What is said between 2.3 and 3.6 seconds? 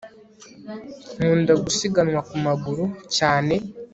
maguru cyane